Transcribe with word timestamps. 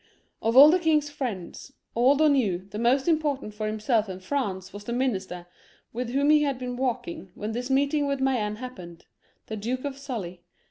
Of 0.41 0.57
aU 0.57 0.71
the 0.71 0.79
king's 0.79 1.11
friends, 1.11 1.73
old 1.93 2.21
or 2.21 2.29
new, 2.29 2.65
the 2.71 2.79
most 2.79 3.07
im 3.07 3.19
portant 3.19 3.53
for 3.53 3.67
himself 3.67 4.09
and 4.09 4.19
France 4.23 4.73
was 4.73 4.83
the 4.85 4.93
minister 4.93 5.45
with 5.93 6.09
whom 6.09 6.31
he 6.31 6.41
had 6.41 6.57
been 6.57 6.75
walking 6.75 7.29
when 7.35 7.51
this 7.51 7.69
meeting 7.69 8.07
with 8.07 8.19
May 8.19 8.37
308 8.37 8.41
HENRY 8.41 8.49
IV, 8.49 8.55
[CH. 8.55 8.57
enne 8.57 8.61
happened, 8.95 9.05
the 9.45 9.57
Duke 9.57 9.85
of 9.85 9.99
Sully. 9.99 10.41